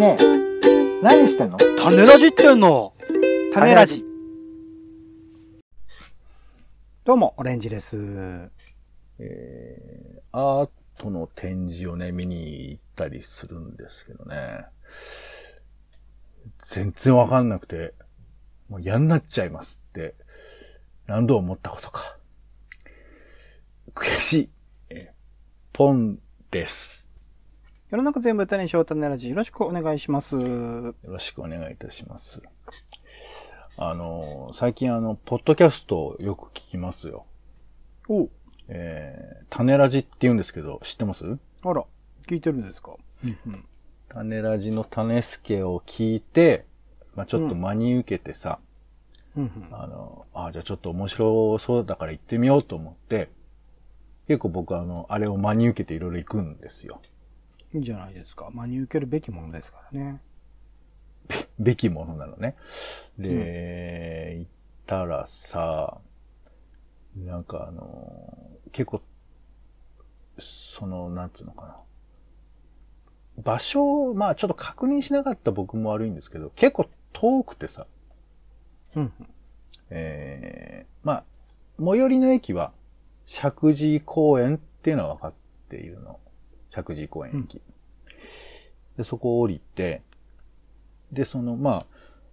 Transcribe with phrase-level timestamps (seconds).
[0.00, 0.16] ね
[1.02, 1.58] 何してんの？
[1.58, 2.94] 種ラジってんの
[3.52, 4.02] 種ラジ。
[7.04, 7.98] どうも、オレンジです。
[9.18, 14.64] えー、アートの展示をね、見に行ったりするんですけどね。
[16.56, 17.92] 全然わかんなくて、
[18.70, 20.14] もう嫌になっちゃいますって、
[21.06, 22.16] 何度思ったことか。
[23.94, 24.50] 悔しい。
[24.88, 25.12] え
[25.74, 26.18] ポン
[26.50, 27.09] です。
[27.90, 29.30] 世の中全部種にしよう種ラジ。
[29.30, 30.36] よろしくお願いします。
[30.36, 32.40] よろしくお願いいたします。
[33.76, 37.26] あの、最近あの、ポッドキャストをよく聞きますよ。
[38.08, 38.28] お
[38.68, 41.36] えー、種ラジって言うんですけど、知ってます？
[41.64, 41.84] あら、
[42.28, 42.94] 聞いてるんですか？
[43.24, 43.64] うんうん。
[44.08, 46.66] 種ラジの種助を聞いて、
[47.16, 48.60] まあちょっと真に受けてさ、
[49.36, 49.66] うんうん。
[49.72, 53.30] あの、あ、じゃあちょっと面白そうだから行ってみようと思って、
[54.28, 57.02] 結構僕あの、あれを真に受けていろいろ行くんですよ。
[57.72, 58.50] いいんじゃないですか。
[58.52, 60.20] 真に受けるべきものですからね。
[61.58, 62.56] べきものなのね。
[63.18, 64.50] で、行っ
[64.86, 66.00] たらさ、
[67.16, 69.02] なんかあの、結構、
[70.38, 71.76] その、なんつうのかな。
[73.42, 77.86] 場所を、まあちょっと確認しなかった僕も悪いんですけど、結構遠くてさ、
[78.96, 79.26] うんうん。
[79.90, 81.24] えー、まあ、
[81.78, 82.72] 最寄りの駅は、
[83.26, 85.32] 石神井公園っていうのは分かっ
[85.68, 86.18] ているの。
[86.70, 87.60] 石神井公園駅。
[88.96, 90.02] で、そこを降りて、
[91.12, 91.86] で、その、まあ、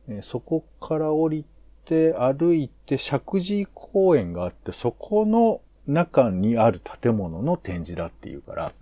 [0.09, 1.45] えーそこから降り
[1.85, 8.73] て、歩いて、石神井公園があって、そこの中にある建物の展示だっていうから、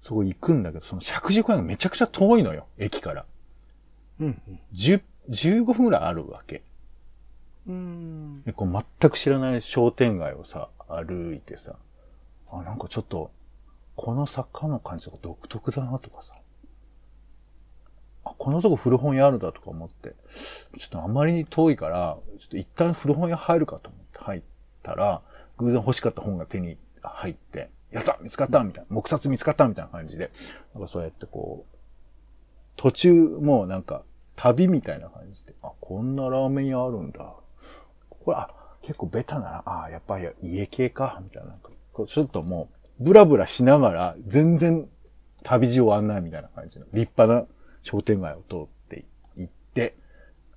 [0.00, 3.24] そこ行くんだけど、その石神井公園がめちゃくちゃ遠いのよ、駅から。
[4.20, 4.60] うんうん。
[4.72, 6.62] 10、15分ぐらいあるわけ。
[7.66, 8.42] うーん。
[8.42, 11.76] でこう全く知らない商店街をさ、歩いてさ、
[12.50, 13.30] あ、なんかちょっと、
[13.94, 16.34] この坂の感じとか独特だなとかさ、
[18.24, 20.14] あ、このとこ古本屋あるだとか思って、
[20.78, 24.42] ちょっとあまりに遠いから、ちょっと一旦古本屋入るかと思って入っ
[24.82, 25.22] たら、
[25.58, 30.30] 偶然欲しかった本が手に入って、やった見つかったみたいな、木札見つかったみたいな感じで、
[30.74, 31.76] なんかそうやってこう、
[32.76, 34.02] 途中もうなんか
[34.34, 37.34] 旅みたいな感じで、あ、こんなラーメン屋あるんだ。
[38.10, 38.50] これ、あ、
[38.82, 41.56] 結構ベタな、あ、やっぱり家系か、みたいな。
[42.04, 42.68] うちょっとも
[43.00, 44.88] う、ブラブラしながら、全然
[45.42, 47.46] 旅路を案内みたいな感じの、立派な
[47.82, 49.04] 商店街を通って
[49.36, 49.96] 行って、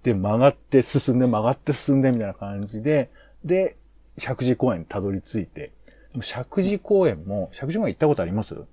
[0.04, 3.12] で、曲がって進んで曲がって進んでみたいな感じで、
[3.44, 3.78] で、
[4.18, 5.74] 石神井公園にたどり着いて、
[6.16, 8.56] 石神井公園も、石神井公園行ったことあります？
[8.56, 8.66] 行っ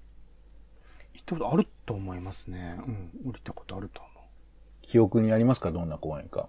[1.25, 2.77] たことあると思いますね。
[2.79, 3.11] うん。
[3.29, 4.09] 降りたことあると思
[4.83, 5.73] 記憶にありますか？
[5.73, 6.49] どんな公園か。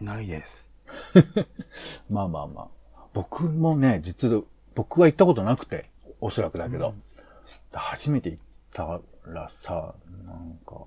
[0.00, 0.04] う。
[0.04, 0.68] ないです。
[2.10, 2.68] まあまあまあ。
[3.14, 4.42] 僕もね、実は、
[4.76, 6.94] 僕は行ったことなくて、おそらくだけど、
[7.72, 8.42] 初めて行っ
[8.72, 9.94] たらさ、
[10.24, 10.84] なんか、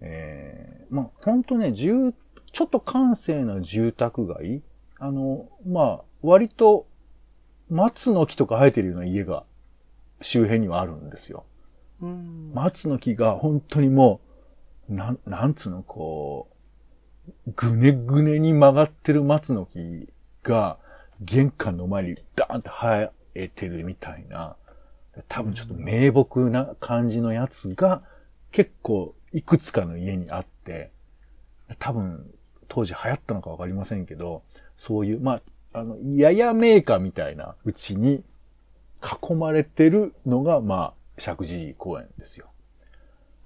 [0.00, 2.14] えー、まあ、ほんとね、住、
[2.50, 4.62] ちょっと閑静な住宅街
[4.98, 6.86] あの、まあ、割と、
[7.68, 9.44] 松の木とか生えてるような家が
[10.20, 11.44] 周辺にはあるんですよ。
[12.00, 12.50] うん。
[12.54, 14.20] 松の木が本当にも
[14.88, 16.48] う、なん、なんつうの、こ
[17.46, 20.08] う、ぐねぐねに曲がってる松の木
[20.42, 20.78] が、
[21.24, 24.56] 玄関の前にダーンって生えてるみたいな、
[25.28, 28.02] 多分ちょっと名木な感じのやつが、
[28.50, 30.90] 結構いくつかの家にあって、
[31.78, 32.30] 多分
[32.68, 34.42] 当時流行ったのかわかりませんけど、
[34.76, 35.40] そういう、ま
[35.72, 38.22] あ、あの、ややメーカーみたいなうちに
[39.02, 42.48] 囲まれてるのが、まあ、石神井公園ですよ。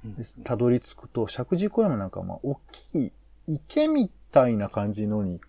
[0.05, 3.13] でたどり着くと、石神井公園もなんかまあ、大きい
[3.47, 5.41] 池みたいな感じのに、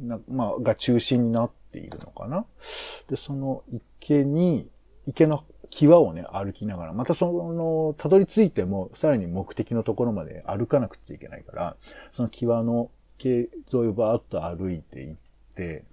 [0.00, 2.44] なまあ、が中心になっているのかな。
[3.08, 4.68] で、その池に、
[5.06, 11.76] 池の際をね、歩きながら、またその、たどり着いても、さらに目的のところまで歩かなくちゃいけないから、
[12.10, 15.16] その際の池沿いをバーッと歩いていっ
[15.56, 15.84] て、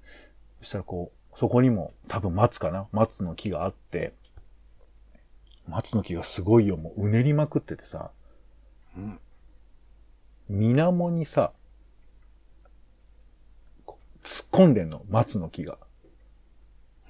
[0.62, 2.88] そしたらこう、そこにも多分松かな？
[2.92, 4.14] 松の木があって、
[5.68, 8.12] 松の木がすごいよ、もううねりまくっててさ、
[8.98, 9.20] うん。
[10.50, 11.59] 水面にさ、こ
[14.24, 15.78] 突っ込んでんの、松の木が。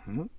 [0.08, 0.32] うん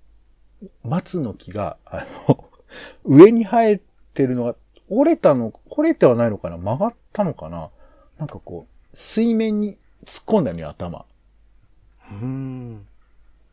[0.83, 2.49] 松の木が、あの、
[3.03, 3.81] 上に生え
[4.13, 4.55] てるのが、
[4.89, 6.57] 折れたの、折れてはないのかな？
[6.57, 7.71] 曲がったのかな？
[8.19, 11.05] なんかこう、水面に突っ込んだのよ、頭。
[12.11, 12.87] うん。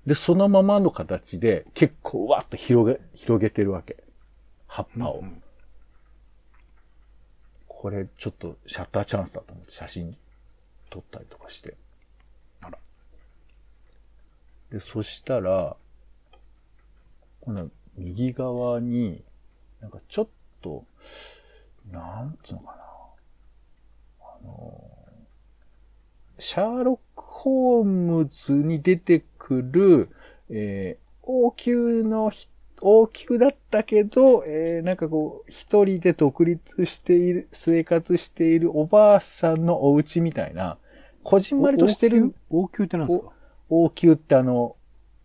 [0.06, 3.96] で、そのままの形で結構わっと広げ、広げてるわけ。
[4.66, 5.20] 葉っぱを。
[5.20, 5.42] うん
[7.80, 10.16] これちょっとシャッターチャンスだと思って写真
[10.90, 11.76] 撮ったりとかして。
[14.70, 15.76] で、そしたら、
[17.40, 19.22] 今度は右側に、
[19.80, 20.28] なんかちょっ
[20.60, 20.84] と、
[21.90, 22.82] なんつうのかな。
[24.20, 24.84] あの、
[26.38, 30.10] シャーロック・ホームズに出てくる、
[30.50, 32.48] えー王宮のひ
[32.80, 40.78] 王宮だったけど、えーなんかこう、一人で独立している、生活しているおばあさんのお家みたいな、
[41.22, 43.32] こじんまりとしてる王宮って何ですか？
[43.68, 44.76] 王宮ってあの、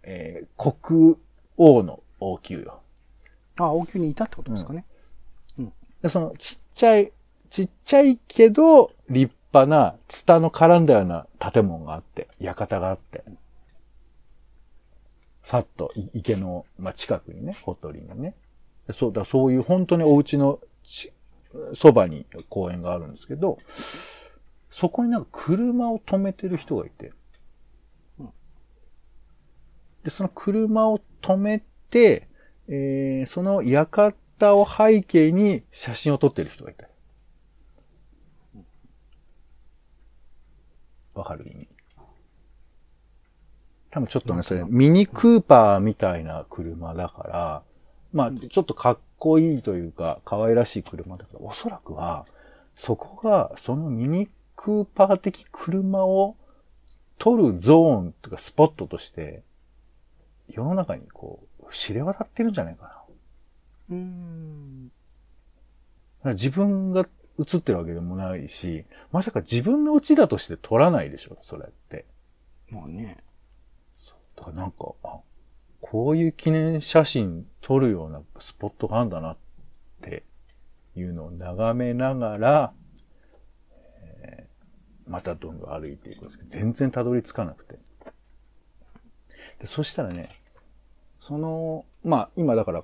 [0.04, 1.16] えー国
[1.57, 2.81] 王の王宮よ。
[3.57, 4.86] あ、王宮にいたってことですかね。
[6.01, 7.12] でそのちっちゃい、
[7.50, 13.24] ちっちゃいけど立派なツタの絡んだような建物があって、館があって。
[15.44, 18.34] さっとい池の、まあ、近くにね、ほとりにね。
[18.88, 21.12] でそうだ、そういう本当にお家のち
[21.74, 23.60] そばに公園があるんですけど、
[24.72, 27.13] そこになんか車を止めてる人がいて。
[30.03, 32.27] で、その車を止めて、
[32.67, 36.88] えー、その館を背景に写真を撮ってる人がいた。
[41.13, 41.67] わかる意味。
[43.91, 47.63] 多分ちょっとね、それ、ミニクーパーみたいな車だから、
[48.11, 52.25] まあ、ちょっとかっこいいというか、可愛らしい車だけど、おそらくは、
[52.75, 56.35] そこが、そのミニクーパー的車を
[57.19, 59.44] 撮るゾーンとかスポットとして、
[60.50, 63.04] 世の中にこう、知れ渡ってるんじゃないかな。
[63.92, 64.92] うーん。
[66.25, 67.07] 自分が
[67.40, 72.06] 映ってるわけでもないし、まさか自分の家だとして撮らないでしょ、それって。
[72.69, 73.24] まあね。
[74.36, 75.19] だからなんか、あ、
[75.81, 79.38] こういう記念写真撮るようなスポットがあるんだなっ
[80.01, 80.24] て
[80.95, 82.74] いうのを眺めながら、
[84.22, 84.54] えー
[85.06, 87.78] またどんどん歩いていくんですけど、全然たどり着かなくて。
[89.63, 90.27] でそしたらね、
[91.21, 92.83] その、まあ今だから、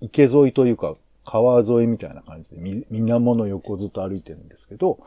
[0.00, 5.04] 池沿いというか、川沿いみたいな感じで、み水面の横ずっと歩いてるんですけど、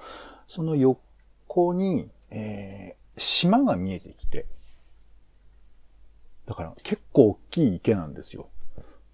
[0.47, 4.45] その横に、えー島が見えてきて、
[6.45, 8.49] だから結構大きい池なんですよ。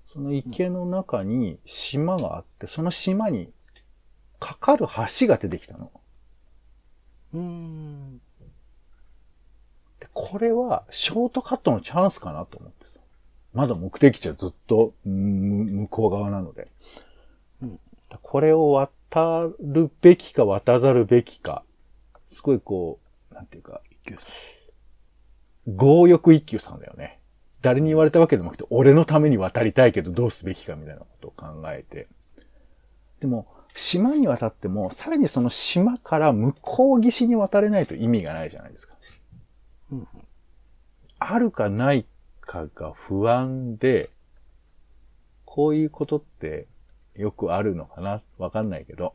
[0.07, 3.51] その池の中に島があって、その島に
[4.39, 4.86] かかる
[5.19, 5.91] 橋が出てきたの。
[7.33, 8.21] うーん。
[10.15, 12.85] これはショートカットのチャンスかなと思って。
[13.53, 16.69] まだ目的地はずっと向こう側なので。
[17.62, 17.79] うん
[18.21, 21.63] これを渡るべきか渡ざるべきか。
[22.29, 23.00] すごいこ
[23.31, 24.27] う、なんていうか、一休さ
[25.77, 27.19] 強欲一休さんだよね。
[27.62, 32.07] 誰に言われたわけでもなくて、俺のために渡りたいけどどうすべきかみたいなことを考えて。
[33.19, 38.95] でも、島に渡っても、さらにその島から向こう岸に渡れないと意味がないじゃないですか。
[41.19, 42.06] あるかない
[42.42, 44.09] かが不安で、
[45.45, 46.68] こういうことって
[47.15, 48.21] よくあるのかな？
[48.38, 49.13] わかんないけど、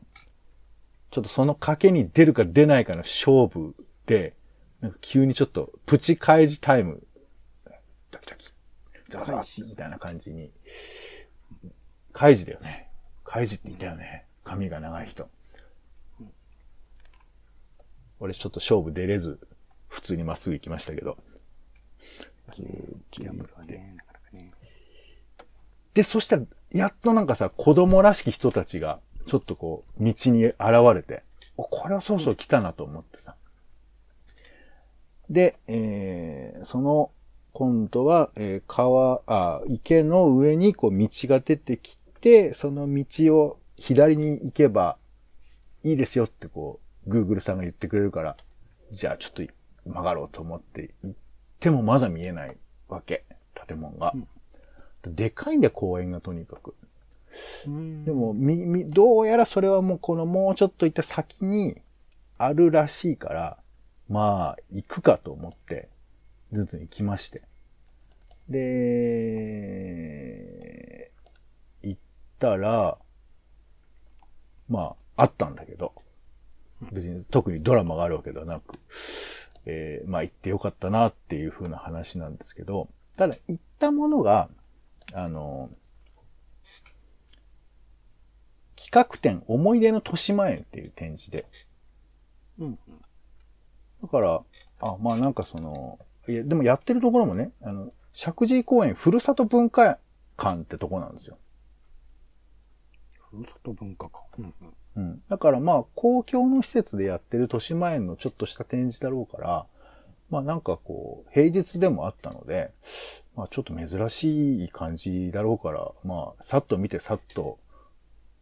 [1.11, 3.75] ちょっとその賭けに出るか出ないかの勝負
[4.05, 4.35] で、
[4.79, 7.03] なんか急にちょっとプチ開示タイム、
[8.09, 8.53] ドキドキ、
[9.09, 10.51] ザワザワみたいな感じに、
[12.13, 12.89] 開示だよね。
[13.23, 14.25] 開示って言ったよね。
[14.43, 15.29] 髪が長い人。
[18.19, 19.39] 俺ちょっと勝負出れず、
[19.91, 21.17] 普通にまっすぐ行きましたけど。
[23.11, 24.51] ギャンブルはね、なかなかね。
[25.93, 30.57] で、そしたら、やっとなんかさ、子供らしき人たちが、ちょっとこう、道に現
[30.95, 31.23] れて、
[31.57, 33.35] お、これはそろそろ来たなと思ってさ。
[35.29, 37.11] で、えー、その、
[37.51, 44.97] 今度は、えー川、あ、池の上にこう道が出てきて、その道を左に行けば
[45.83, 48.37] いいですよってこう、Google さんが言ってくれるから、
[48.91, 49.43] じゃあちょっと
[49.85, 51.15] 曲がろうと思って行っ
[51.59, 52.57] てもまだ見えない
[52.87, 53.25] わけ、
[53.67, 54.13] 建物が。
[55.05, 56.75] でかいんだよ、公園がとにかく。
[57.65, 58.05] うん。
[58.05, 61.81] でも、み、み、どうやらそれはもうこのもうちょっと行った先に
[62.37, 63.57] あるらしいから、
[64.09, 65.89] まあ、行くかと思って、
[66.51, 67.41] ずつ行きまして。
[68.49, 68.61] で、
[71.81, 71.99] 行っ
[72.39, 72.97] たら、
[74.69, 75.93] まあ、あったんだけど、
[76.91, 78.79] 別に特にドラマがあるわけではなく、
[79.65, 84.49] えーまあ行ってよかったなっていう風な話なんですけど、ただ行ったものが、
[85.13, 85.69] あの、
[88.75, 91.45] 企画展思い出の豊島園っていう展示で。
[92.59, 92.79] うん。
[94.01, 94.41] だから、
[94.79, 99.99] あ、まあなんかその、いや、でもやってるところもね、あの、石神井公園ふるさと文化
[100.37, 101.37] 館ってとこなんですよ。
[103.29, 104.25] ふるさと文化館。
[104.39, 104.73] うんうん。
[104.95, 105.21] うん。
[105.29, 109.65] だからまあ、公共の施設でやってる豊島園のちょっとした展示だろうから、
[110.29, 112.71] まあなんかこう、平日でもあったので、
[113.35, 117.59] まあちょっと珍しい感じだろうから、まあ、さっと見てさっと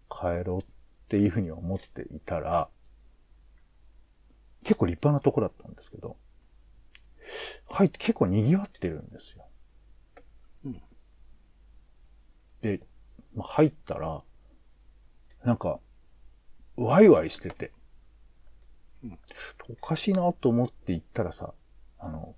[0.09, 0.65] 帰ろうっ
[1.07, 2.69] ていうふうに思っていたら、
[4.63, 6.17] 結構立派なとこだったんですけど、
[7.69, 9.45] はい、結構賑わってるんですよ。
[10.65, 10.81] うん
[12.61, 12.81] で、
[13.35, 14.21] まあ、入ったら、
[15.45, 15.79] なんか、
[16.79, 17.71] ワイワイしてて、
[19.03, 19.19] うん
[19.69, 21.53] おかしいなと思って行ったらさ、
[21.99, 22.35] あの、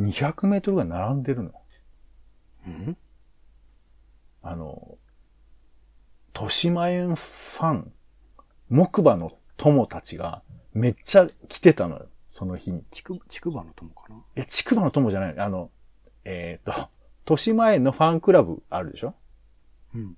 [0.00, 1.52] 200メートルぐらい並んでるの。
[2.66, 2.96] うん？
[4.42, 4.98] あの、
[6.34, 7.92] 豊島園ファン、
[8.68, 10.42] 木馬の友たちが
[10.72, 12.06] めっちゃ来てたのよ。
[12.30, 12.82] その日に。
[12.90, 14.16] ちく、ちくばの友かな？
[14.36, 15.70] え、竹馬の友じゃないあの、
[16.24, 16.88] えっ、と、
[17.24, 19.14] 豊島園のファンクラブあるでしょ？
[19.94, 20.16] うん。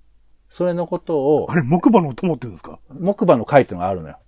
[0.54, 2.78] それのことをあ、れ、木馬の友って言うんですか？
[2.90, 4.18] 木馬の会っていうのがあるのよ。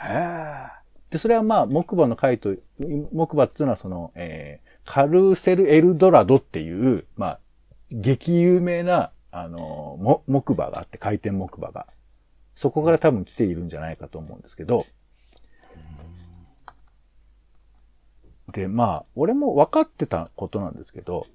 [0.00, 0.66] へえ。
[1.10, 7.40] で、それはまあ、木馬の会と、木馬っていうのはその、えー、カルーセル・エルドラドっていう、まあ、
[7.90, 11.86] 激有名な、あのーも、木馬があって、回転木馬が。
[12.54, 14.86] そこから多分来ているんじゃないかと思うんですけど、
[18.54, 21.26] で、まあ、俺も分かってたことなんですけど、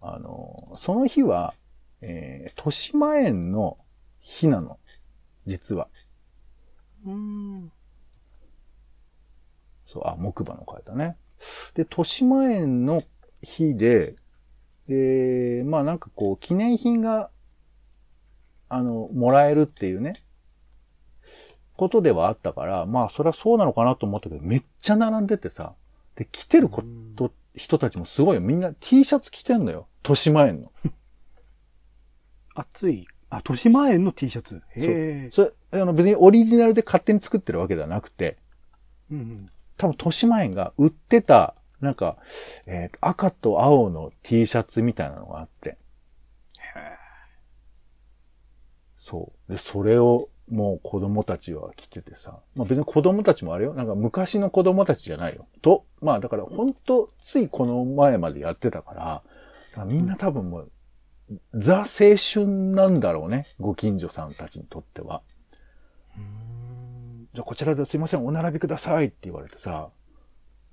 [0.00, 1.54] あのーその日は、
[2.06, 3.78] えー、豊島園の
[4.20, 4.78] 日なの。
[5.46, 5.88] 実は。
[7.06, 7.72] うん。
[9.86, 11.16] そう、あ、木馬の会だね。
[11.74, 13.02] で、豊島園の
[13.42, 14.16] 日で、
[14.86, 17.30] で、まあなんかこう、記念品が、
[18.68, 20.22] あの、もらえるっていうね、
[21.76, 25.74] ことではあったから、まあそりゃそうなのかなと思ったけど、めっちゃ並んでてさ、
[26.16, 26.82] で、来てるこ
[27.16, 28.42] と、人たちもすごいよ。
[28.42, 29.88] みんな T シャツ着てんのよ。
[30.02, 30.72] 豊島園の。
[32.54, 33.06] 暑い。
[33.30, 34.62] あ、豊島園の T シャツ。
[34.70, 35.28] へえ。
[35.32, 38.36] それ、あの別にオリジナルで勝手に作ってるわけではなくて、
[39.10, 39.46] うんうん。
[39.76, 42.16] 多分、豊島園が売ってた、なんか、
[42.66, 45.78] えー赤と青の T シャツみたいなのがあって。
[48.96, 49.52] そう。
[49.52, 52.40] で、それをもう子供たちは着ててさ。
[52.54, 53.74] まあ別に子供たちもあれよ。
[53.74, 55.46] なんか昔の子供たちじゃないよ。
[55.60, 59.04] と、まあだから本当ついこの前までやってたから、
[59.72, 60.72] だからみんな多分もう、
[61.54, 63.46] ザ青春なんだろうね。
[63.58, 65.22] ご近所さんたちにとっては。
[67.32, 69.88] じゃあこちらですいません、お並びくださいって言われてさ、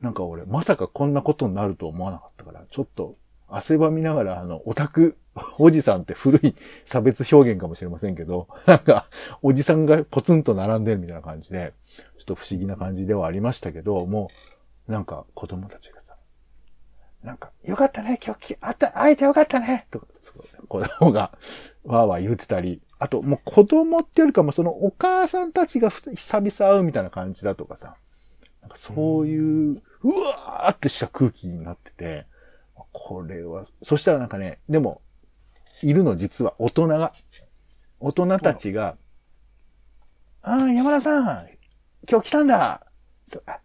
[0.01, 3.15] なんか俺、まさかこんなことになると思わなかったから、ちょっと
[3.47, 5.17] 汗ばみながら、あの、オタク、
[5.57, 6.55] おじさんって古い
[6.85, 9.07] 差別表現かもしれませんけど、なんか、
[9.41, 14.29] おじさんがポツンと並んでるみたいな感じで、ちょっと不思議な感じではありましたけど、も
[14.87, 16.10] う、なんか子供たちがさ、
[17.23, 20.07] なんか、よかったね、今日き、あった、会えてよかったね、とか、
[20.67, 21.37] 子供が、
[21.83, 27.95] わーわー言ってたり、あと、もう子供ってよりかも、そのお母さんたちがふ久々会うみたいな感じだとかさ、
[28.61, 32.25] なんかそういう、うわーってした空気になってて、
[32.91, 35.01] これは、そしたらなんかね、でも、
[35.83, 37.13] いるの実は大人が、
[37.99, 38.97] 大人たちが、
[40.41, 41.47] ああ、山田さん、
[42.09, 42.90] 今日来たんだ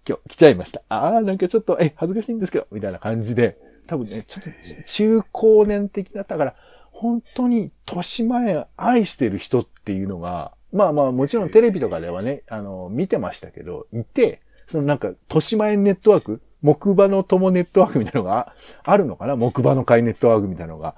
[0.09, 0.83] 今日来ちゃいました。
[0.89, 4.51] ああ、なんかちょっと、え、恥ずかしいんですけど、みたいな感じで、多分ね、ちょっと
[4.85, 6.55] 中高年的だったから、
[6.91, 19.37] 本当に豊島園愛してる人っていうのが、まあまあもちろんテレビとかではね、あの、見てましたけど、いて、そのなんか、豊島園ネットワーク木馬の友ネットワークみたいなのがあるのかな？
[19.37, 20.97] 木馬の会ネットワークみたいなのが。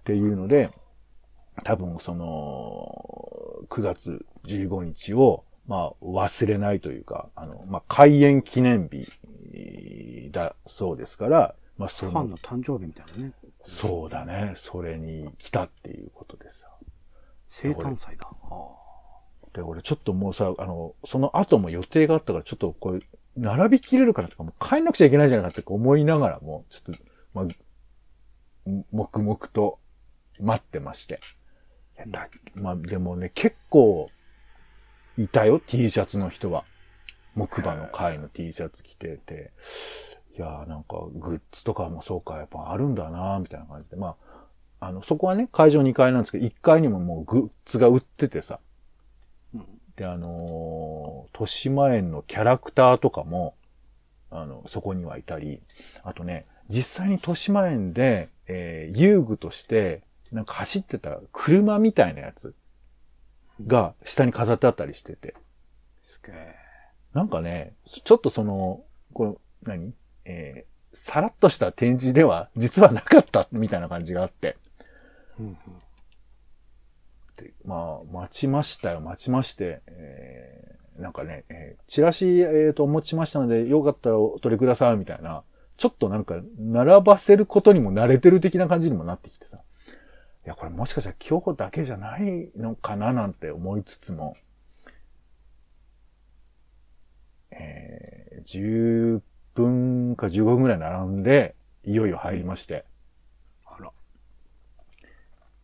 [0.00, 0.70] っていうので、
[1.64, 13.32] 多分その、9月15日を、まあ忘れないというか、あの、まあ開園記念日だそうですから、まあそのファンの誕生日みたいなね。
[13.62, 14.52] そうだね。
[14.56, 16.68] それに来たっていうことでさ。
[17.48, 18.28] 生誕祭だ。
[18.50, 18.76] あ
[19.52, 23.00] で、俺ちょっともうさ、あの、その後も予定があったから、ちょっとこれ、
[23.36, 27.02] 並びきれるかなとか、もう帰んなくちゃいけないんじゃないかって思いながらも、ちょっと、
[27.34, 27.46] まあ、
[28.92, 29.78] 黙々と
[30.40, 31.20] 待ってまして。
[32.54, 34.10] まあ、でもね、結構、
[35.18, 36.64] いたよ、T シャツの人は。
[37.34, 39.52] 木馬の会の T シャツ着てて。
[40.36, 43.96] いやーなんか、グッズとかもそうか、やっぱあるんだなーみたいな感じで。
[43.96, 44.16] ま
[44.80, 48.60] あ、あの、そこはね、会場2階なんですけど、1階にももうグッズが売っててさ。
[49.96, 53.54] で、あのー豊島園のキャラクターとかも、
[54.30, 55.62] あの、そこにはいたり、
[56.02, 62.54] あとね、実際に豊島園で、えー遊具として、なんか走ってた車みたいなやつ
[63.64, 65.34] が下に飾ってあったりしてて、
[66.04, 66.54] すげえ。
[67.14, 69.94] なんかね、ちょっとその、この、何？
[70.24, 74.56] えーさらっとした展示では実はなかったみたいな感じがあって、
[75.38, 75.56] うんうん。
[77.36, 85.42] でまあ、待ちましたよ、待ちまして、えーなんかね、えーチラシ、えーと、お持ちしましたので、よかったらお取りください、みたいな、
[85.76, 89.58] ちょっとなんか、並ばせることにも慣れてる的な感じにもなってきてさ、
[90.48, 94.36] や、これもしかしたら今日だけじゃないのかななんて思いつつも、
[97.50, 99.20] えー、10
[99.54, 102.84] 分か15分ぐらい並んで、いよいよ入りまして。
[103.64, 103.92] あら。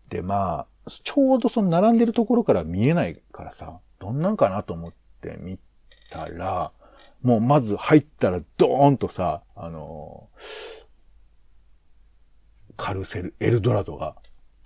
[0.08, 5.58] で、まあ、ちょうどその並んでるところから見えないからさ、どんなんかなと思って見
[6.10, 6.72] たら、
[7.22, 10.82] もうまず入ったらドーンとさ、あのー
[12.76, 14.16] カルセル、エルドラドが、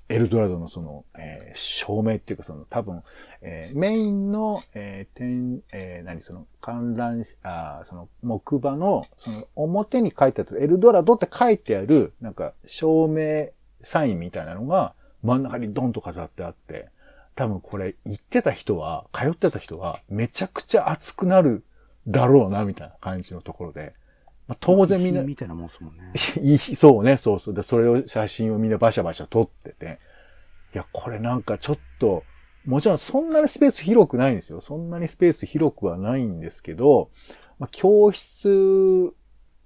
[0.08, 3.02] エルドラドのその、えー照明っていうかその多分、
[3.40, 13.48] えーメインの、えー点、えー何その観覧し、あその木馬の、その表に書いてある、エルドラドって書いてある、なんか照明
[13.82, 16.88] サインみたいなのが真ん中にドンと飾ってあって、
[17.34, 21.64] 多分これ行ってた人は、通ってた人はめちゃくちゃ熱くなる
[22.06, 23.94] だろうな、みたいな感じのところで、
[24.48, 26.12] まあ、当然みんなみたいなもんですもんね。
[26.58, 27.54] そうね、そうそう。
[27.54, 29.98] で、それを写真をみんなバシャバシャ撮ってて。
[30.74, 32.22] いや、これなんかちょっと、
[32.64, 34.60] もちろんそんなにスペース広くないんですよ。
[34.60, 37.10] そんなにスペース広くはないんですけど、
[37.58, 39.14] まあ、教室、う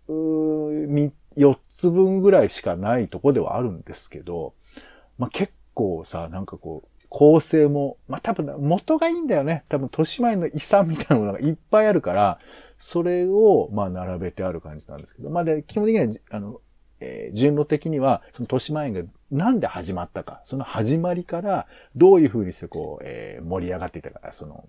[0.08, 4.54] ーみ4つ分ぐらいしかないとこではあるんですけど、
[5.18, 9.64] まあ、結構さ、なんかこう、構成も、まあ、多分元がいいんだよね。
[9.68, 12.38] 多分、豊島園の遺産みたいなものがいっぱいあるから、
[12.78, 16.60] それを、ま、並べてある感じなんですけど、まあ、で、基本的には、あの、
[17.00, 24.68] えー順路的には、その豊島園がなんで始まったか、その始まりから、どういう風にしてこう、えー盛り上がっていたか、その、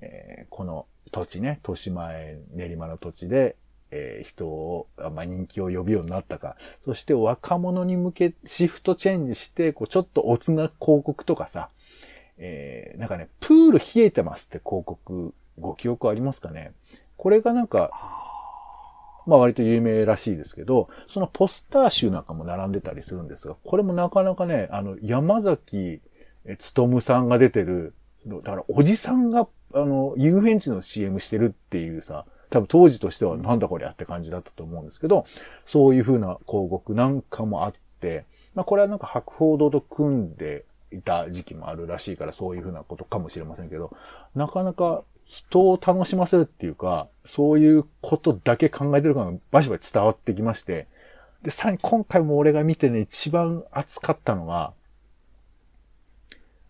[0.00, 3.56] えーこの土地ね、豊島園練馬の土地で、
[3.92, 11.68] えー人を、まあ、人気を呼ぶようになったか、そして若者に向け、シフトチェンジして、こう、ちょっとおつな広告とかさ、
[12.38, 16.72] えーなんかね、プール冷えてますって広告、ご記憶ありますかね。
[17.16, 17.90] これがなんか、
[19.26, 26.00] まあ割と有名らしいですけど、そのポスター集なんかも並んでたりするんですが、これもなかなかね、あの、山崎
[26.58, 27.94] つとむさんが出てる、
[28.26, 35.24] だからおじさんが、あの、遊園地の CM してるっていうさ、多分当時としてはなんだこれやって感じだったと思うんですけど、
[35.64, 43.96] そういう風な広告なんかもあって、まあこれはなんか博報堂と組んでいた時期もあるらしいからそういう風なことかもしれませんけど、
[44.34, 50.88] なかなか人を楽しませるっていうか、そういうことだけ考えてる感がバシバシ伝わってきまして、
[51.42, 54.74] で、さらに今回も俺が見てね、一番熱かったのが、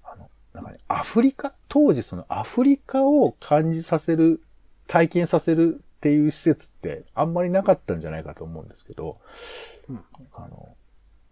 [0.04, 1.52] あの、なんかね、アフリカ？
[1.68, 4.40] 当時そのアフリカを感じさせる、
[4.92, 9.16] 体験させるっていう施設ってあんまりなかったんじゃないかと思うんですけど、
[9.88, 10.76] うんあの、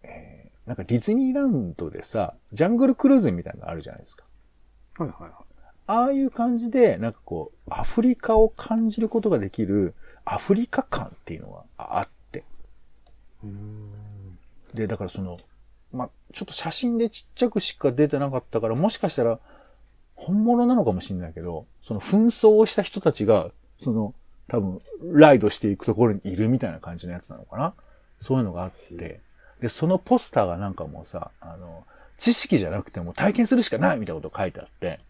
[0.03, 4.25] えーなんかディズニーランドでさ、ジャングルクルーズみたいなのあるじゃないですか。
[4.99, 5.33] はいはいはい。
[5.89, 9.95] ああいう感じで、なんかこう、アフリカを感じることができる、
[10.25, 12.45] アフリカ感っていうのがああって。
[14.73, 15.39] で、だからその、
[15.93, 19.41] まあ、ちょっと写真でちっちゃくしか出てなかったから、もしかしたら、
[20.31, 24.15] 本物なのかもしれないけど、その紛争をした人たちが、その、
[24.49, 24.81] 多分、
[25.13, 27.75] ライドしていくところにいるみたいな感じのやつなのかな？
[28.21, 29.21] そういうのがあって、
[29.61, 31.85] で、そのポスターがなんかもうさ、あの、
[32.19, 35.01] 知識じゃなくても体験するしかないみたいなこと書いてあって、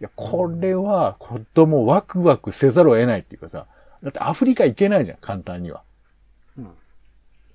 [0.00, 3.66] いや、これは子供ワクワクせざるを得ないっていうかさ、
[4.02, 5.82] だってアフリカ行けないじゃん、簡単には。
[6.58, 6.70] うん。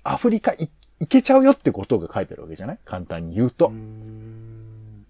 [0.02, 2.78] アフリカい行けちゃうよってことが書いてあるわけじゃない？
[2.84, 3.68] 簡単に言うと。
[3.68, 3.70] う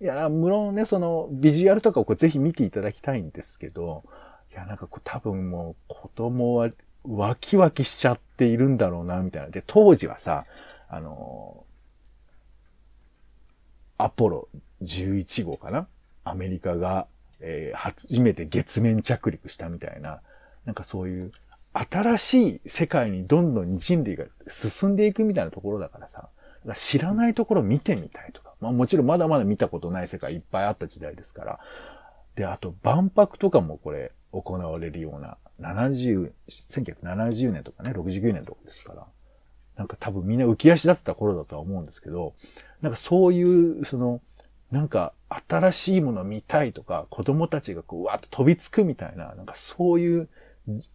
[0.00, 4.04] いや、無論ね、その、ビジュアルとかをこうぜひ見ていただきたいんですけど、
[4.52, 6.70] いや、なんかこう多分もう子供は
[7.04, 9.48] ワキワキしちゃっているんだろうな、みたいな。
[9.48, 10.44] で、当時はさ、
[10.88, 11.64] あの
[13.98, 14.48] アポロ
[14.82, 15.87] 11号かな？
[16.24, 17.06] アメリカが、
[17.40, 20.20] えー初めて月面着陸したみたいな、
[20.64, 21.32] なんかそういう
[21.72, 26.28] 新しい世界にどんどん人類が進んでいくみたいなところだからさ、
[26.64, 31.61] ら知らないところ見てみたいとか、まあもちろんまだまだ見たことない世界いっぱいあった時代ですから、
[32.35, 39.07] で、あと万博とかもこれ行われるような、70、1970年とかね、69年とかですから、
[39.77, 42.35] なんか多分みんな浮き足立ってた頃だとは思うんですけど、
[42.81, 44.21] なんかそういう、その、
[44.71, 45.14] なんか
[45.49, 50.29] 新しいもの見たいとか、子供たちがこう、わーっと飛びつくみたいな、なんかそういう、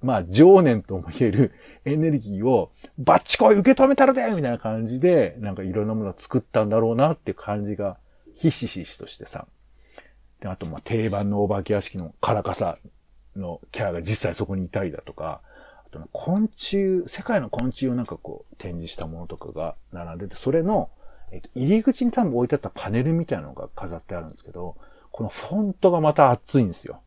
[0.01, 1.51] まあ、情念とも言える
[1.85, 7.97] エネルギーを、バッチコイ受け止めたるでみたいな感じで、なんかいろんなものを作ったんだろうなっていう感じが、
[8.33, 9.47] ひしひしとしてさ。
[10.39, 12.77] で、あと、まあ、定番のお化け屋敷のカラカサ
[13.35, 15.41] のキャラが実際そこにいたりだとか、
[15.85, 20.89] あとね、昆虫、世界の昆虫をなんかこう、展示したものとかが並んでて、それの、
[21.31, 24.75] えっと、入り口に多分置いてあったパネルみたいなのが飾ってあるんですけど、
[25.11, 27.01] このフォントがまた熱いんですよ。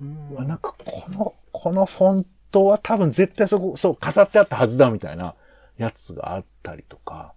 [0.00, 1.27] うんなんかこの、
[1.60, 5.34] このフォントは多分絶対そこ、そう、飾ってあったはずだみたいな
[5.76, 7.34] やつがあったりとか、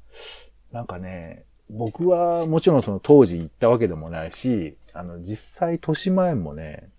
[0.72, 6.92] なんかね、僕はもちろんその当時行ったわけでもないし、あの、実際豊島園もね、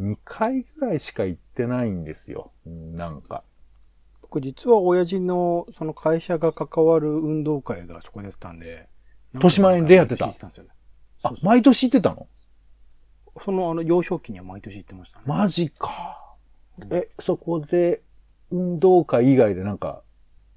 [0.00, 2.50] 2回ぐらいしか行ってないんですよ。
[2.66, 3.44] うんなんか。
[4.22, 8.88] 僕実は親父のその会社が関わる運動会がそこでやってたんで。
[9.34, 10.70] 豊島園でやってた毎年行んですよね
[11.22, 12.26] あ、毎年行ってたの？
[13.42, 15.24] そのあの幼少期には毎年行ってましたね。
[15.26, 16.15] マジか。
[16.90, 18.02] え、そこで
[18.50, 20.02] 運動会以外でなんか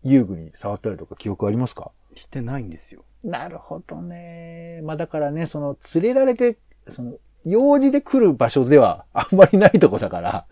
[0.03, 1.91] 遊具に触ったりとか記憶ありますか？
[2.15, 3.03] してないんですよ。
[3.23, 4.81] なるほどね。
[4.83, 7.13] まあだからね、その連れられて、その、
[7.45, 10.45] 用事で来る場所では あんまりないとこだから、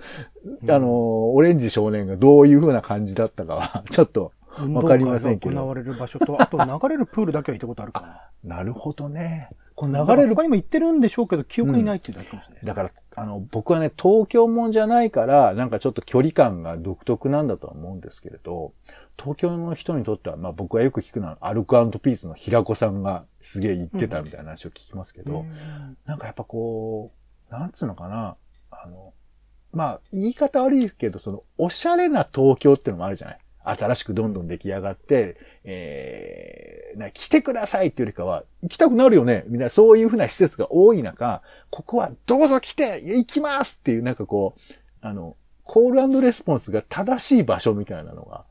[0.62, 8.30] うんあの、オレンジ少年がどういう風な感じだったかは、 ちょっと、運わかりませんけど動会が行われる場所と、あと流れるプールだけは行ったことあるかな。
[8.58, 9.50] なるほどね。
[9.76, 10.18] この流れる。
[10.18, 12.66] 流れる他にも行ってるんでしょうけど、記憶にないっていうだけかもしれないです。
[12.68, 18.74] だから、あの、僕はね、東京もんじゃないから、なんかちょっと距離感が独特なんだとは思うんですけれど、
[19.18, 25.98] 東京の人にとっては、まあ僕はよく聞くのは、アルコピースの平子さんがすげえ言ってたみたいな話を聞きますけど、うん。
[26.06, 27.12] なんかやっぱこ
[27.50, 28.38] う、なんつうのかな、
[28.70, 29.16] あの、
[29.72, 33.40] まあ、言い方悪いですけど、その、おしゃれな東京ってのもあるじゃない
[33.72, 39.44] 新しくどんどん出来上がって、えー、な来てくださいっていうよりかは、行きたくなるよね。
[39.48, 44.62] みたいな、そういうふうな施設が多い中、ここはどうぞ来て行きますっていう、なんかこう、
[45.02, 48.46] あの、コールレスポンスが正しい場所みたいなのが、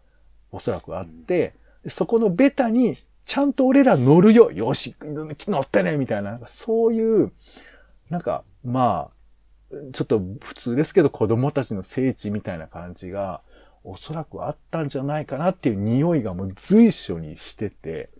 [0.52, 4.52] おそらくあって、でそこのベタに、ちゃんと俺ら乗るよ。
[4.52, 7.32] よし乗ってねみたいな、なんかそういう、
[8.10, 9.16] なんか、まあ、
[9.92, 13.42] ちょっと普通ですけど子供たちの聖地みたいな感じが、
[13.86, 18.10] おそらくあったんじゃないかなっていう匂いがもう随所にしてて、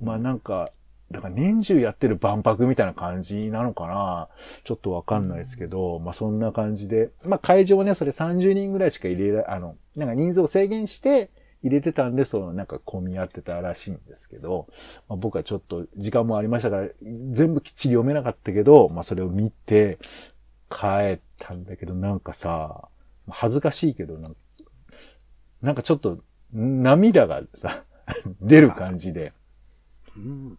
[0.00, 0.70] まあなんか、
[1.10, 4.28] だから年中やってる万博みたいな感じなのかな。
[4.64, 11.30] ちょっとわかんないですけど、まあそんな感じで、まあ会場はね、それ30人ぐらいしか入れら、あの、なんか人数を制限して
[11.62, 14.68] 入れてたんで、そのなんか混み合ってたらしいんですけど、
[15.10, 16.88] まあ、僕はちょっと時間もありましたから、
[17.32, 19.98] 全部きっちり読めなかったけど、まあそれを見て
[20.70, 22.88] 帰ったんだけど、なんかさ、
[23.28, 24.40] 恥ずかしいけど、なんか
[25.62, 26.18] なんかちょっと
[26.52, 27.84] 涙がさ、
[28.42, 29.32] 出る感じで。
[30.16, 30.58] うん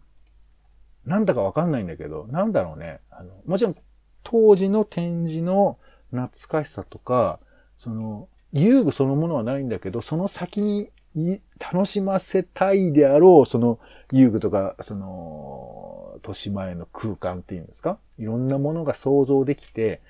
[1.04, 3.00] なんだかわかんないんだけど、なんだろうね。
[3.10, 3.76] あの、もちろん
[4.22, 5.76] 当時の展示の
[6.10, 7.40] 懐かしさとか、
[7.76, 13.78] その、遊具そのものはないんだけど、その先にい楽しませたいであろう、その
[14.12, 17.98] 遊具とか、その、豊島園の空間っていうんですか？
[18.16, 20.00] いろんなものが想像できて、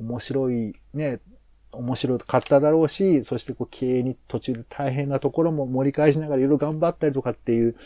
[0.00, 1.20] 面白い、ね、
[1.72, 7.76] 面白かっただろうし、そしてこう経営に途中で大変なところも盛り返しながらいろいろ頑張ったりとかっていう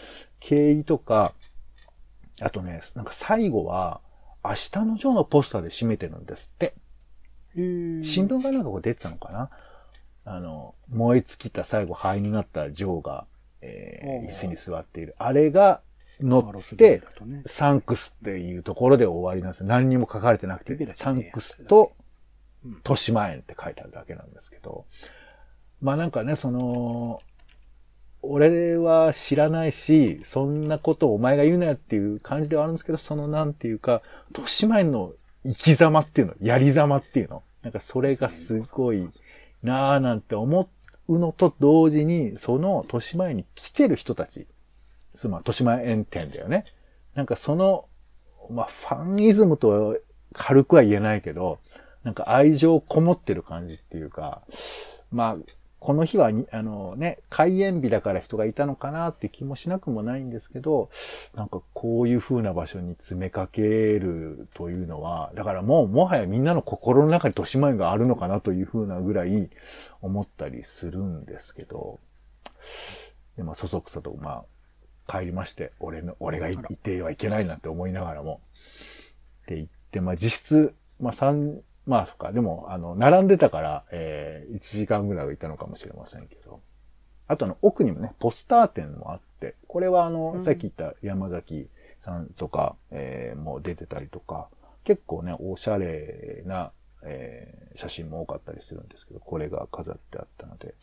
[0.40, 1.34] 経緯とか、
[2.40, 4.00] あとね、なんか最後は、
[4.44, 6.74] 明日のジョーのポスターで締めてるんですって。
[7.54, 9.50] 新聞がなんかこう出てたのかな？
[10.24, 13.26] あの、燃え尽きた最後灰になったジョーが、
[13.62, 15.14] えー椅子に座っている。
[15.18, 15.80] あれが
[16.20, 17.02] 乗って
[17.46, 19.66] サンクスっていうところで終わりなんですよ。
[19.66, 22.03] 何にも書かれてなくて、サンクスとうん、
[22.64, 24.87] 豊島園って書いてあるだけなんですけど。
[25.81, 27.20] まあなんかね、その、
[28.22, 35.12] 俺は知らないし、そんなことをお前が言うなよっていう感じではあるんですけど、そのなんていうか、豊島園の
[35.44, 37.42] 生き様っていうの、やり様っていうの。
[37.62, 39.09] なんかそれがすごい
[39.62, 40.68] なぁなんて思
[41.09, 44.46] うのと同時に、その豊島園に来てる人たち、
[45.14, 46.64] つまり豊島園店だよね。
[47.14, 47.88] なんかその、
[48.50, 49.96] まあファンイズムとは
[50.33, 51.59] 軽くは言えないけど、
[52.04, 54.42] なんか愛情こもってる感じっていうか、
[55.10, 55.36] まあ、
[55.84, 60.88] この日は、あのね、開園日だから人がいたのかなって気もしなくもないんですけど、
[61.34, 69.50] なんかこういう風な場所に詰めかけるというのは、だからもうもはやみんなの心の中に豊島園があるのかなという風なぐらい
[70.00, 72.00] 思ったりするんですけど、
[73.36, 74.44] でまあ、そそくさと、ま
[75.06, 78.40] あ、帰りまして、俺の、俺がいいてはいけないなんて思いながらも、
[79.42, 86.60] って言って、まあ実質、まあ三、まあそっか、でも、あの、並んでたから、えー、1時間ぐらいはいたのかもしれませんけど。
[87.26, 90.44] あとあの、奥にもね、ポスター展もあって、これはあの、うん。
[90.44, 91.68] さっき言った山崎
[92.00, 94.48] さんとか、えー、もう出てたりとか、
[94.84, 100.74] 結構ね、おしゃれな、えー、写真も多かったりするんですけど、これが飾ってあったので、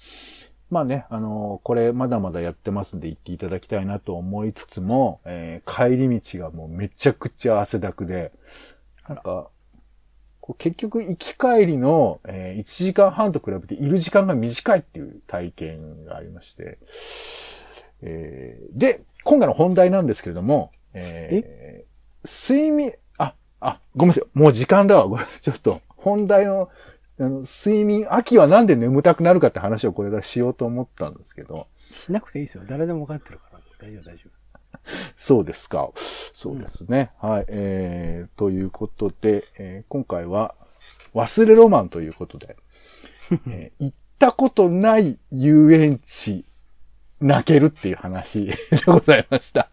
[0.72, 8.32] まあね、あのこれまだまだやってますんで行っていただきたいなと思いつつも、えー帰り道がもうめちゃくちゃ汗だくで、
[9.08, 9.50] なんか、
[10.58, 16.78] 結局行き帰りの、えー1時間半と比べている時間が短いっていう体験がありまして、
[18.02, 21.92] えーで、今回の本題なんですけれども、えー
[22.24, 24.40] 睡眠、あ、あ、ごめんなさい。
[24.40, 25.26] もう時間だわ。
[25.42, 26.70] ちょっと、本題の、
[27.20, 32.64] あの、睡眠、秋はなんで眠たくなるかって話をこれからしようと思ったんですけど、しなくていいですよ。
[32.68, 33.60] 誰でも分かってるから。
[33.80, 34.41] 大丈夫、大丈夫。
[35.18, 35.90] そうですか。
[35.96, 37.12] そうですね。
[37.20, 37.46] はい。
[37.48, 40.56] えー、ということで、えー今回は、
[41.14, 42.56] 忘れロマンということで、
[43.50, 46.46] えー 行ったことない遊園地、
[47.20, 49.70] 泣けるっていう話でございました。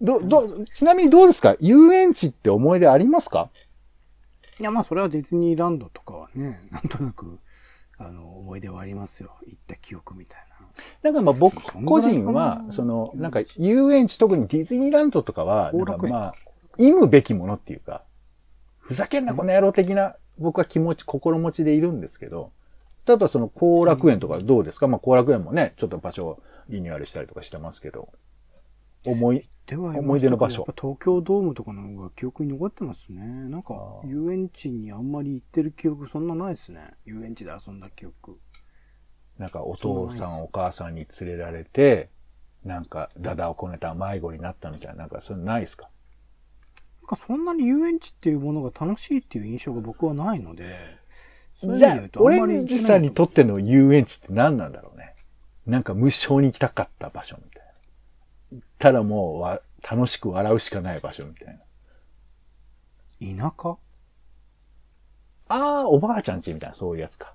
[0.00, 1.56] ど、ど、ちなみにどうですか？
[1.60, 3.50] 遊園地って思い出ありますか？
[4.58, 7.38] いや、まあ、それはディズニーランドとかはね、なんとなく、
[7.98, 9.36] あの、思い出はありますよ。
[9.46, 10.55] 行った記憶みたいな
[11.10, 15.72] んかまあ僕個人は、その、なんか遊園地、特にディズニーランドとかは、
[16.08, 16.34] まあ、
[16.78, 18.02] 忌むべきものっていうか、
[18.78, 22.52] ふざけんなこの野郎的な、僕は気持ち、心持ちでいるんですけど、
[23.06, 28.10] 例えばその後楽園とかどうですか、まあ後楽園もね、ちょっと場所をリニューアルしたりとかしてますけど、
[29.04, 33.24] 思い、では、思い出の場所東京ドームとかの方が記憶に残ってますね。
[33.24, 36.92] なんか遊園地にあんまり行ってる記憶そんなないですね。
[37.04, 38.38] 遊園地で遊んだ記憶。
[39.38, 42.08] なんかお父さんお母さんに連れられて、
[42.64, 45.88] なんかダダをこねた迷子になったみたいな、なんかそういうのないですか？
[47.02, 50.76] なんかそんなに遊園地っていうものが楽しいっていう印象が僕はないので、
[51.62, 55.14] じゃあ味で言う、とあん俺まり行ってないさんにとっての遊園地って何なんだろうね？
[55.66, 58.58] なんか無償に行きたかった場所みたいな。
[58.58, 61.58] 行ったらもうわ楽しく笑うしかない場所みたい
[63.28, 63.42] な。
[63.42, 63.76] 田舎？
[65.48, 67.32] ああ、おばあちゃん家みたいな、そういうやつか。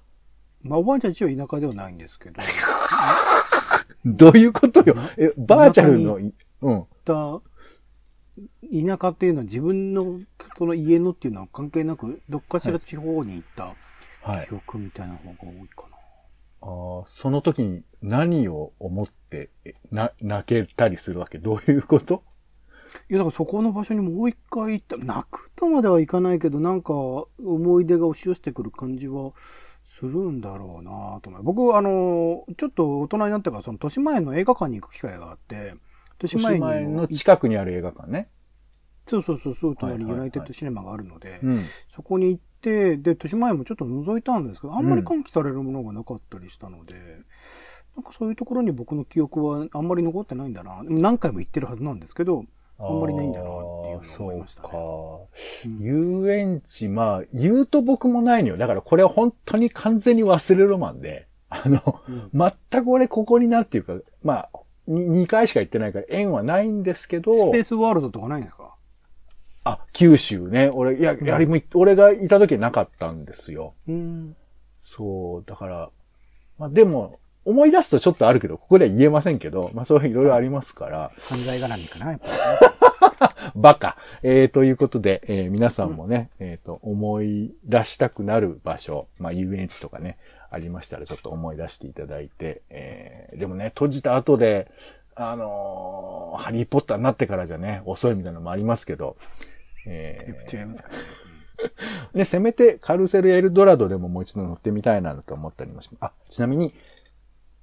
[0.64, 2.42] まあ、おばあちゃん家は田舎ではないんですけど、
[4.06, 4.96] どういうことよ？
[5.18, 6.20] え、バーチャルの、
[6.62, 6.86] うん。
[7.06, 7.42] た
[8.62, 10.20] 田舎っていうのは自分の
[10.58, 13.76] その家のっていうのは関係なく、どっかしら地方に行った
[14.24, 14.56] はい記。
[14.56, 15.98] 憶みたいな方が多いかな。
[16.64, 21.40] あーその時に何を思って、えな、泣けたりするわけ？
[21.40, 22.24] どういうこと？
[23.10, 24.98] いや、だからそこの場所にもう一回行った。
[24.98, 29.32] 泣くとまではいかないけど、なんか思い出が押し寄せてくる感じは
[29.92, 31.44] するんだろうなと思う。
[31.44, 35.76] 僕、あの、ちょっと大人になってから、その、年前の映画館に行く機会があって、
[36.18, 38.30] 年前に年前のも近くにある映画館ね。
[39.06, 41.66] そうそうそう、そう、隣にユナイテッドシネマがあるので、うん。
[41.94, 46.96] そこに行って、で、年前もちょっと覗いたんですけど、あんまり喚起されるものがなかったりしたので、
[47.98, 50.84] なんかそういうところに僕の記憶はあんまり残ってないんだな。
[50.84, 52.46] 何回も行ってるはずなんですけど、
[52.84, 54.78] あんまりないんだなっていうのを思いましたねそうか。
[54.78, 58.58] うん遊園地、まあ、言うと僕もないのよ。
[58.58, 62.30] だからこれは本当に完全に忘れロマンで、あの、うん
[62.70, 64.50] 全く俺ここになっていうか、まあ、
[64.90, 68.76] 2回しか行ってないから縁はないんですけどスペ、ースワールドとかないんですか？
[69.64, 70.72] あ、九州ね。
[70.74, 73.76] 俺、いや、やりもい、俺がいた時はなかったんですよ。
[73.88, 74.36] うん。
[74.80, 75.92] そう、だから、
[76.58, 82.38] まあでも、思い出すとちょっとあるけど、ここでは言えませんけど、まあそういういろいろありますから、犯罪絡みかな、やっぱりね。
[83.56, 83.98] バカ。
[84.24, 90.18] えー、ということで、えー皆さんもね、えっ、と、思い出したくなる場所、まあ、遊園地とかね、
[90.50, 94.72] ありましたらちょっと思い出していただいて、えー、でもね、閉じた後で、
[95.16, 99.18] あのーハリーポッターになってからじゃね、遅いみたいなのもありますけど、
[99.86, 101.04] えー違いますからね。
[102.14, 106.12] ね、せめてカルセルエルドラドでももう一度乗ってみたいなと思ったりもします。
[106.12, 106.74] あ、ちなみに、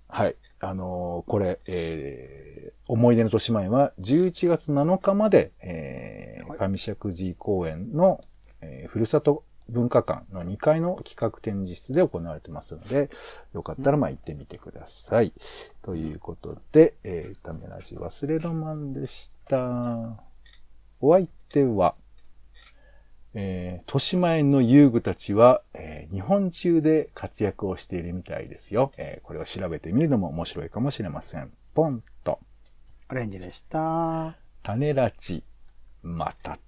[0.08, 8.24] はい、あのーこれ、えー、思い出の豊島園は11月7日まで、えー、はい上石寺公園の、
[8.60, 13.10] えーふるさと文化館の2階の企画展示室で行われてますので、
[13.52, 15.32] よかったらまあ行ってみてください。
[15.82, 20.22] ということで、えー、ためラジ忘れロマンでした。
[21.00, 21.94] お相手は、
[23.40, 28.90] えー、豊島園の遊具たちは、えー、日本中で活躍をしているみたいですよ。
[28.96, 31.52] えー、これを調べてみるのも面白いかもしれません。
[31.72, 32.40] ポンと。
[33.08, 34.34] オレンジでした。
[34.64, 35.44] 種ラち、
[36.02, 36.58] また。